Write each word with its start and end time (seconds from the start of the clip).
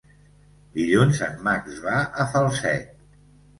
Dilluns 0.77 1.21
en 1.27 1.37
Max 1.49 1.77
va 1.85 2.01
a 2.25 2.29
Falset. 2.35 3.01